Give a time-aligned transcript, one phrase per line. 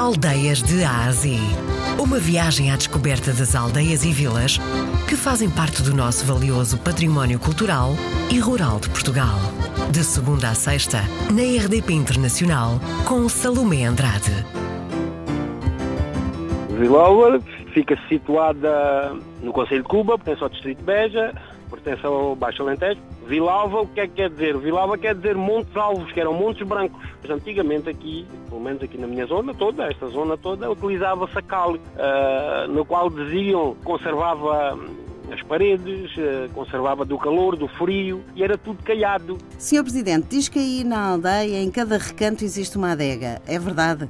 [0.00, 1.38] Aldeias de Ásia.
[2.02, 4.56] Uma viagem à descoberta das aldeias e vilas
[5.06, 7.90] que fazem parte do nosso valioso património cultural
[8.32, 9.36] e rural de Portugal.
[9.92, 14.32] De segunda a sexta, na RDP Internacional, com Salomé Andrade.
[16.78, 17.38] Vila
[17.74, 21.34] fica situada no Conselho de Cuba, pertence ao Distrito de Beja,
[21.70, 23.00] pertence ao Baixo Alentejo.
[23.26, 24.58] Vilalva, o que é que quer dizer?
[24.58, 27.00] Vilalva quer dizer Montes Alvos, que eram montes brancos.
[27.22, 31.42] Mas antigamente aqui, pelo menos aqui na minha zona toda, esta zona toda, utilizava-se a
[31.42, 34.96] cal, uh, no qual diziam conservava hum,
[35.32, 39.38] as paredes, uh, conservava do calor, do frio e era tudo calhado.
[39.56, 43.40] Senhor Presidente, diz que aí na aldeia, em cada recanto, existe uma adega.
[43.46, 44.08] É verdade?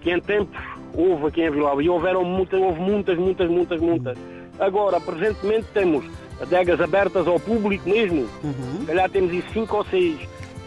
[0.00, 0.62] Que em tempos
[0.96, 4.18] houve aqui em Vilalva e houveram muitas, houve muitas, muitas, muitas, muitas.
[4.58, 6.04] Agora, presentemente temos
[6.40, 8.28] adegas abertas ao público mesmo.
[8.42, 8.80] Uhum.
[8.80, 10.18] Se calhar temos isso cinco ou seis.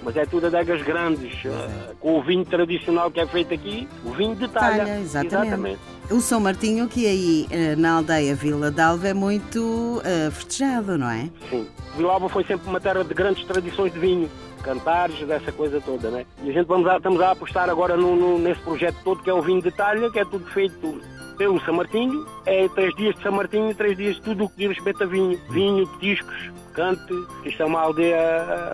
[0.03, 4.12] Mas é tudo adegas grandes, uh, com o vinho tradicional que é feito aqui, o
[4.12, 4.85] vinho de talha.
[4.85, 5.48] talha exatamente.
[5.48, 5.80] exatamente.
[6.09, 9.60] O São Martinho, que aí eh, na aldeia Vila d'Alva é muito
[9.99, 11.29] uh, festejado, não é?
[11.49, 11.68] Sim.
[11.98, 14.29] Vila Alva foi sempre uma terra de grandes tradições de vinho
[14.68, 16.26] cantares, dessa coisa toda, né?
[16.43, 19.29] E a gente vamos a, estamos a apostar agora no, no, nesse projeto todo que
[19.29, 21.01] é o vinho de talha, que é tudo feito
[21.38, 22.26] pelo São Martinho.
[22.46, 25.05] É três dias de São Martinho, três dias de tudo o que diz respeito a
[25.05, 25.40] vinho.
[25.49, 27.13] Vinho, petiscos, cante.
[27.46, 28.74] Isto é uma aldeia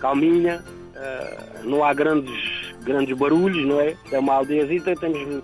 [0.00, 0.62] calminha,
[0.94, 3.96] uh, não há grandes, grandes barulhos, não é?
[4.12, 5.42] É uma aldeiazita, temos uh,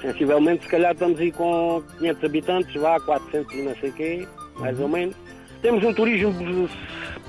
[0.00, 4.28] sensivelmente, se calhar estamos aí com 500 habitantes, vá, 400 e não sei o quê,
[4.56, 5.14] mais ou menos.
[5.62, 6.68] Temos um turismo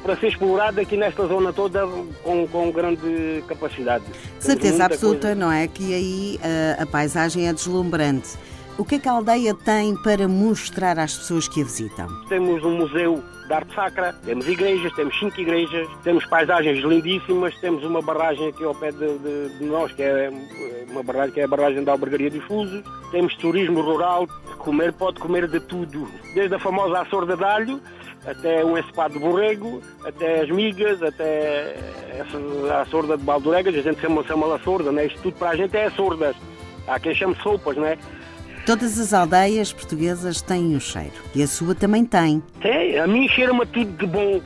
[0.08, 1.86] para ser explorado aqui nesta zona toda
[2.24, 4.06] com, com grande capacidade.
[4.40, 5.36] Certeza absoluta, coisa.
[5.36, 5.68] não é?
[5.68, 6.40] Que aí
[6.80, 8.38] a, a paisagem é deslumbrante.
[8.78, 12.08] O que é que a aldeia tem para mostrar às pessoas que a visitam?
[12.30, 17.84] Temos um museu de arte sacra, temos igrejas, temos cinco igrejas, temos paisagens lindíssimas, temos
[17.84, 20.32] uma barragem aqui ao pé de, de, de nós, que é
[20.90, 24.26] uma barragem que é a barragem da Albergaria dos Fusos, temos turismo rural,
[24.60, 27.82] comer pode comer de tudo, desde a famosa açorda de alho,
[28.26, 31.76] até um ensopado de borrego, até as migas, até
[32.80, 35.06] a sorda de baldoregas, a gente chama, chama a sorda, né?
[35.06, 36.36] isto tudo para a gente é sordas.
[36.88, 37.98] Há quem chame sopas, não é?
[38.66, 41.14] Todas as aldeias portuguesas têm o um cheiro.
[41.34, 42.44] E a sua também tem.
[42.62, 44.42] Tem, a mim cheira-me tudo de bom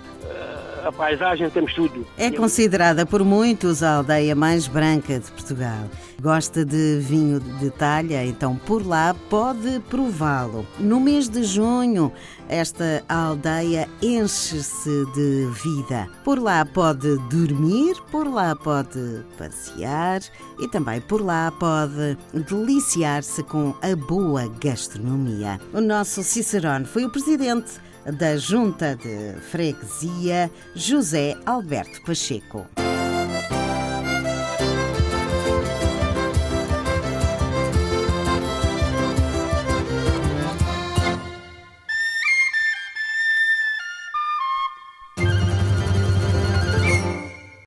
[0.86, 2.06] a paisagem, temos tudo.
[2.18, 5.90] É considerada por muitos a aldeia mais branca de Portugal.
[6.22, 10.66] Gosta de vinho de talha, então por lá pode prová-lo.
[10.80, 12.12] No mês de junho,
[12.48, 16.08] esta aldeia enche-se de vida.
[16.24, 20.22] Por lá pode dormir, por lá pode passear
[20.60, 25.60] e também por lá pode deliciar-se com a boa gastronomia.
[25.74, 32.81] O nosso Cicerone foi o presidente da Junta de Freguesia, José Alberto Pacheco.